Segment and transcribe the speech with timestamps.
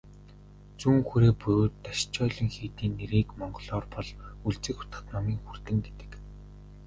[0.79, 4.09] Зүүн хүрээ буюу "Дашчойлин" хийдийн нэрийг монголоор бол
[4.47, 6.11] "Өлзий хутагт номын хүрдэн" гэдэг.